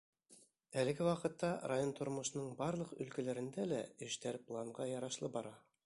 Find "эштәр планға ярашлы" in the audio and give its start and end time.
4.09-5.33